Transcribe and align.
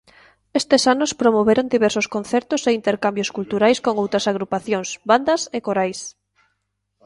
Estes 0.59 0.83
anos 0.93 1.11
promoveron 1.21 1.71
diversos 1.75 2.07
concertos 2.15 2.61
e 2.69 2.75
intercambios 2.79 3.29
culturais 3.37 3.79
con 3.85 3.93
outras 4.03 4.25
agrupacións, 4.31 4.89
bandas 5.09 5.41
e 5.57 5.59
corais. 5.67 5.99